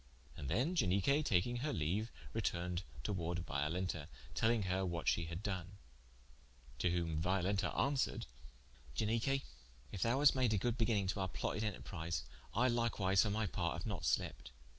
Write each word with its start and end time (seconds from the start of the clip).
And 0.35 0.49
then 0.49 0.73
Ianique 0.75 1.23
taking 1.25 1.57
her 1.57 1.71
leaue, 1.71 2.07
retourned 2.33 2.81
towarde 3.03 3.45
Violenta, 3.45 4.07
telling 4.33 4.63
her 4.63 4.83
what 4.83 5.07
shee 5.07 5.25
had 5.25 5.43
doen. 5.43 5.73
To 6.79 6.89
whom 6.89 7.21
Violenta 7.21 7.69
answeared: 7.77 8.25
"Ianique, 8.95 9.43
if 9.91 10.01
thou 10.01 10.17
hast 10.17 10.33
made 10.33 10.55
a 10.55 10.57
good 10.57 10.75
beginninge 10.75 11.09
to 11.11 11.19
our 11.19 11.27
plotted 11.29 11.63
enterprise, 11.63 12.23
I 12.55 12.67
likewise 12.67 13.21
for 13.21 13.29
my 13.29 13.45
part 13.45 13.83
haue 13.83 13.89
not 13.89 14.03
slept. 14.05 14.49